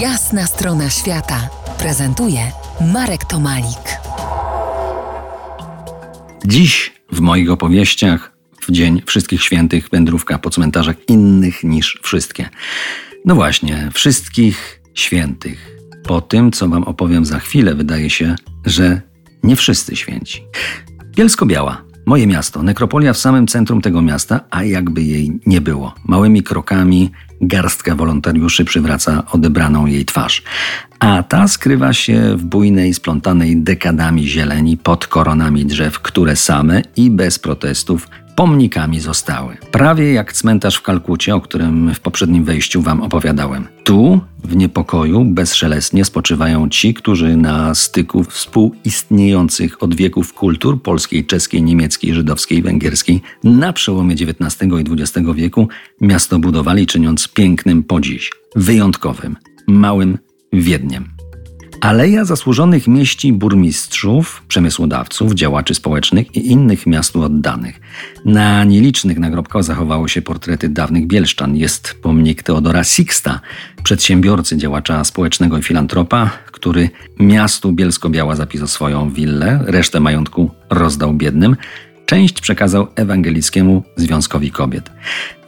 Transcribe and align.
Jasna 0.00 0.46
strona 0.46 0.90
świata 0.90 1.48
prezentuje 1.78 2.40
Marek 2.92 3.24
Tomalik. 3.24 4.00
Dziś 6.46 6.92
w 7.12 7.20
moich 7.20 7.50
opowieściach, 7.50 8.32
w 8.60 8.70
Dzień 8.70 9.02
Wszystkich 9.06 9.42
Świętych, 9.42 9.88
wędrówka 9.92 10.38
po 10.38 10.50
cmentarzach 10.50 10.96
innych 11.08 11.64
niż 11.64 12.00
wszystkie. 12.02 12.48
No 13.24 13.34
właśnie, 13.34 13.90
wszystkich 13.94 14.82
świętych. 14.94 15.76
Po 16.04 16.20
tym, 16.20 16.52
co 16.52 16.68
Wam 16.68 16.82
opowiem 16.82 17.24
za 17.24 17.38
chwilę, 17.38 17.74
wydaje 17.74 18.10
się, 18.10 18.34
że 18.66 19.00
nie 19.42 19.56
wszyscy 19.56 19.96
święci. 19.96 20.42
Bielsko-Biała, 21.16 21.89
moje 22.10 22.26
miasto, 22.26 22.62
nekropolia 22.62 23.12
w 23.12 23.18
samym 23.18 23.46
centrum 23.46 23.80
tego 23.80 24.02
miasta, 24.02 24.40
a 24.50 24.64
jakby 24.64 25.02
jej 25.02 25.40
nie 25.46 25.60
było. 25.60 25.94
Małymi 26.04 26.42
krokami 26.42 27.10
garstka 27.40 27.94
wolontariuszy 27.94 28.64
przywraca 28.64 29.22
odebraną 29.32 29.86
jej 29.86 30.04
twarz. 30.04 30.42
A 30.98 31.22
ta 31.22 31.48
skrywa 31.48 31.92
się 31.92 32.36
w 32.36 32.44
bujnej, 32.44 32.94
splątanej 32.94 33.56
dekadami 33.56 34.28
zieleni 34.28 34.76
pod 34.76 35.06
koronami 35.06 35.66
drzew, 35.66 36.00
które 36.00 36.36
same 36.36 36.82
i 36.96 37.10
bez 37.10 37.38
protestów 37.38 38.08
pomnikami 38.40 39.00
zostały. 39.00 39.56
Prawie 39.70 40.12
jak 40.12 40.32
cmentarz 40.32 40.76
w 40.76 40.82
Kalkucie, 40.82 41.34
o 41.34 41.40
którym 41.40 41.94
w 41.94 42.00
poprzednim 42.00 42.44
wejściu 42.44 42.82
Wam 42.82 43.02
opowiadałem. 43.02 43.66
Tu, 43.84 44.20
w 44.44 44.56
niepokoju, 44.56 45.24
bezszelestnie 45.24 46.04
spoczywają 46.04 46.68
ci, 46.68 46.94
którzy 46.94 47.36
na 47.36 47.74
styku 47.74 48.24
współistniejących 48.24 49.82
od 49.82 49.94
wieków 49.94 50.34
kultur 50.34 50.82
polskiej, 50.82 51.24
czeskiej, 51.24 51.62
niemieckiej, 51.62 52.14
żydowskiej, 52.14 52.62
węgierskiej 52.62 53.22
na 53.44 53.72
przełomie 53.72 54.14
XIX 54.14 54.70
i 54.80 55.02
XX 55.02 55.28
wieku 55.34 55.68
miasto 56.00 56.38
budowali, 56.38 56.86
czyniąc 56.86 57.28
pięknym 57.28 57.82
po 57.82 58.00
dziś, 58.00 58.30
wyjątkowym, 58.56 59.36
małym 59.66 60.18
Wiedniem. 60.52 61.19
Aleja 61.80 62.24
zasłużonych 62.24 62.88
mieści 62.88 63.32
burmistrzów, 63.32 64.42
przemysłodawców, 64.48 65.34
działaczy 65.34 65.74
społecznych 65.74 66.36
i 66.36 66.50
innych 66.50 66.86
miastu 66.86 67.22
oddanych. 67.22 67.80
Na 68.24 68.64
nielicznych 68.64 69.18
nagrobkach 69.18 69.64
zachowały 69.64 70.08
się 70.08 70.22
portrety 70.22 70.68
dawnych 70.68 71.06
bielszczan. 71.06 71.56
Jest 71.56 71.94
pomnik 72.02 72.42
Teodora 72.42 72.84
Sixta, 72.84 73.40
przedsiębiorcy, 73.82 74.56
działacza 74.56 75.04
społecznego 75.04 75.58
i 75.58 75.62
filantropa, 75.62 76.30
który 76.46 76.90
miastu 77.18 77.72
Bielsko-Biała 77.72 78.36
zapisał 78.36 78.66
swoją 78.66 79.10
willę, 79.10 79.64
resztę 79.66 80.00
majątku 80.00 80.50
rozdał 80.70 81.14
biednym, 81.14 81.56
część 82.06 82.40
przekazał 82.40 82.86
Ewangelickiemu 82.96 83.82
Związkowi 83.96 84.50
Kobiet. 84.50 84.90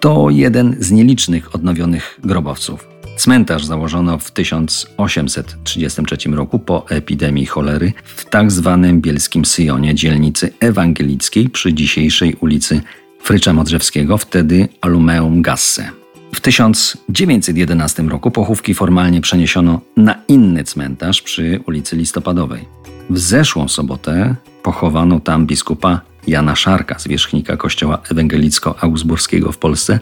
To 0.00 0.30
jeden 0.30 0.76
z 0.78 0.90
nielicznych 0.90 1.54
odnowionych 1.54 2.20
grobowców. 2.24 2.91
Cmentarz 3.22 3.64
założono 3.64 4.18
w 4.18 4.30
1833 4.30 6.16
roku 6.30 6.58
po 6.58 6.86
epidemii 6.90 7.46
cholery 7.46 7.92
w 8.04 8.24
tak 8.24 8.50
zwanym 8.50 9.00
Bielskim 9.00 9.44
Syjonie, 9.44 9.94
dzielnicy 9.94 10.52
ewangelickiej 10.60 11.48
przy 11.48 11.74
dzisiejszej 11.74 12.34
ulicy 12.34 12.80
Frycza 13.20 13.52
Modrzewskiego, 13.52 14.18
wtedy 14.18 14.68
Alumeum 14.80 15.42
Gasse. 15.42 15.90
W 16.34 16.40
1911 16.40 18.02
roku 18.02 18.30
pochówki 18.30 18.74
formalnie 18.74 19.20
przeniesiono 19.20 19.80
na 19.96 20.14
inny 20.28 20.64
cmentarz 20.64 21.22
przy 21.22 21.60
ulicy 21.66 21.96
Listopadowej. 21.96 22.64
W 23.10 23.18
zeszłą 23.18 23.68
sobotę 23.68 24.34
pochowano 24.62 25.20
tam 25.20 25.46
biskupa 25.46 26.00
Jana 26.26 26.56
Szarka, 26.56 26.98
zwierzchnika 26.98 27.56
Kościoła 27.56 27.98
Ewangelicko-Augsburskiego 28.10 29.52
w 29.52 29.58
Polsce 29.58 30.00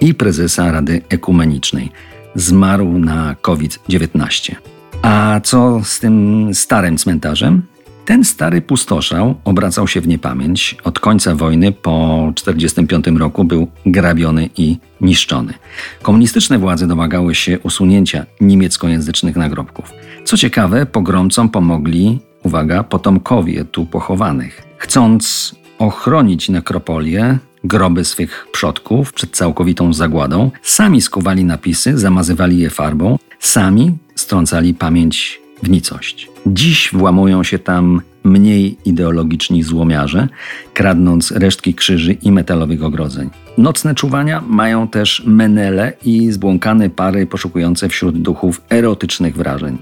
i 0.00 0.14
prezesa 0.14 0.72
Rady 0.72 1.02
Ekumenicznej– 1.08 1.92
zmarł 2.34 2.98
na 2.98 3.36
COVID-19. 3.42 4.54
A 5.02 5.40
co 5.44 5.80
z 5.84 6.00
tym 6.00 6.48
starym 6.54 6.96
cmentarzem? 6.96 7.62
Ten 8.04 8.24
stary 8.24 8.62
pustoszał, 8.62 9.34
obracał 9.44 9.88
się 9.88 10.00
w 10.00 10.08
niepamięć. 10.08 10.76
Od 10.84 11.00
końca 11.00 11.34
wojny 11.34 11.72
po 11.72 12.32
1945 12.36 13.18
roku 13.18 13.44
był 13.44 13.68
grabiony 13.86 14.48
i 14.56 14.76
niszczony. 15.00 15.54
Komunistyczne 16.02 16.58
władze 16.58 16.86
domagały 16.86 17.34
się 17.34 17.58
usunięcia 17.58 18.26
niemieckojęzycznych 18.40 19.36
nagrobków. 19.36 19.92
Co 20.24 20.36
ciekawe, 20.36 20.86
pogromcom 20.86 21.48
pomogli, 21.48 22.18
uwaga, 22.42 22.82
potomkowie 22.82 23.64
tu 23.64 23.86
pochowanych. 23.86 24.62
Chcąc 24.78 25.54
ochronić 25.80 26.48
nekropolię, 26.48 27.38
groby 27.64 28.04
swych 28.04 28.46
przodków 28.52 29.12
przed 29.12 29.30
całkowitą 29.30 29.92
zagładą, 29.92 30.50
sami 30.62 31.00
skuwali 31.00 31.44
napisy, 31.44 31.98
zamazywali 31.98 32.58
je 32.58 32.70
farbą, 32.70 33.18
sami 33.38 33.98
strącali 34.14 34.74
pamięć 34.74 35.40
w 35.62 35.70
nicość. 35.70 36.28
Dziś 36.46 36.90
włamują 36.92 37.42
się 37.42 37.58
tam 37.58 38.00
mniej 38.24 38.76
ideologiczni 38.84 39.62
złomiarze, 39.62 40.28
kradnąc 40.74 41.30
resztki 41.30 41.74
krzyży 41.74 42.12
i 42.12 42.32
metalowych 42.32 42.84
ogrodzeń. 42.84 43.30
Nocne 43.58 43.94
czuwania 43.94 44.42
mają 44.46 44.88
też 44.88 45.22
menele 45.26 45.92
i 46.04 46.32
zbłąkane 46.32 46.90
pary 46.90 47.26
poszukujące 47.26 47.88
wśród 47.88 48.22
duchów 48.22 48.60
erotycznych 48.70 49.36
wrażeń. 49.36 49.78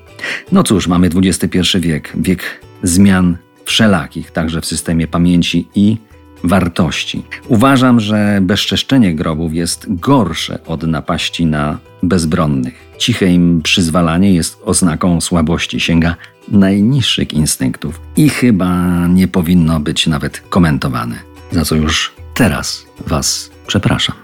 No 0.52 0.62
cóż, 0.62 0.88
mamy 0.88 1.10
XXI 1.16 1.78
wiek, 1.80 2.12
wiek 2.16 2.60
zmian 2.82 3.36
wszelakich, 3.68 4.30
także 4.30 4.60
w 4.60 4.66
systemie 4.66 5.06
pamięci 5.06 5.68
i 5.74 5.96
wartości. 6.44 7.22
Uważam, 7.48 8.00
że 8.00 8.38
bezczeszczenie 8.42 9.14
grobów 9.14 9.54
jest 9.54 9.86
gorsze 9.88 10.58
od 10.66 10.82
napaści 10.82 11.46
na 11.46 11.78
bezbronnych. 12.02 12.74
Ciche 12.98 13.26
im 13.26 13.62
przyzwalanie 13.62 14.34
jest 14.34 14.58
oznaką 14.64 15.20
słabości, 15.20 15.80
sięga 15.80 16.16
najniższych 16.48 17.32
instynktów 17.32 18.00
i 18.16 18.28
chyba 18.28 19.06
nie 19.06 19.28
powinno 19.28 19.80
być 19.80 20.06
nawet 20.06 20.40
komentowane, 20.40 21.16
za 21.52 21.64
co 21.64 21.74
już 21.74 22.12
teraz 22.34 22.86
Was 23.06 23.50
przepraszam. 23.66 24.16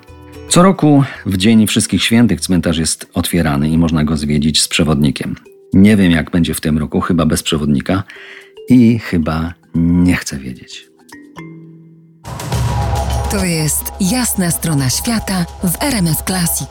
Co 0.49 0.63
roku 0.63 1.05
w 1.27 1.37
Dzień 1.37 1.67
Wszystkich 1.67 2.03
Świętych 2.03 2.41
cmentarz 2.41 2.79
jest 2.79 3.11
otwierany 3.15 3.69
i 3.69 3.79
można 3.79 4.05
go 4.05 4.17
zwiedzić 4.17 4.63
z 4.63 4.69
przewodnikiem. 4.69 5.37
Nie 5.73 5.97
wiem, 5.97 6.13
jak 6.13 6.31
będzie 6.31 6.55
w 6.55 6.61
tym 6.61 6.79
roku, 6.79 7.01
chyba 7.01 7.27
bez 7.27 7.43
przewodnika 7.43 8.03
i 8.69 8.99
chyba 8.99 9.55
nie 9.75 10.17
chcę 10.17 10.39
wiedzieć. 10.39 10.87
To 13.31 13.45
jest 13.45 13.85
jasna 14.01 14.51
strona 14.51 14.91
świata 14.91 15.47
w 15.65 15.83
RMS 15.83 16.23
Classic. 16.27 16.69